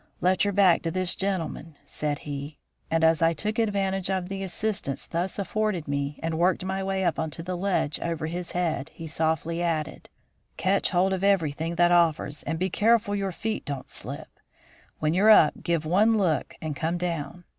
[0.19, 2.57] "Lend your back to this gentleman," said he;
[2.89, 7.05] and as I took advantage of the assistance thus afforded me and worked my way
[7.05, 10.09] up onto the ledge over his head, he softly added:
[10.57, 14.39] "Catch hold of everything that offers, and be careful your feet don't slip.
[14.97, 17.43] When you're up, give one look and come down.